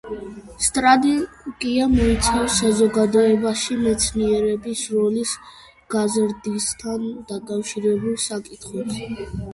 სტრატეგია 0.67 1.89
მოიცავს 1.91 2.55
საზოგადოებაში 2.61 3.77
მეცნიერების 3.83 4.81
როლის 4.97 5.35
გაზრდასთან 5.97 7.07
დაკავშირებულ 7.33 8.21
საკითხებს. 8.29 9.03